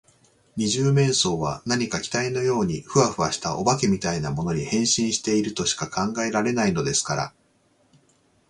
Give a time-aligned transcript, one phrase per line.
[0.55, 7.33] 二十面相は何か気体のようにフワフワした、お化けみたいなものに、変身しているとしか考えられないのですから。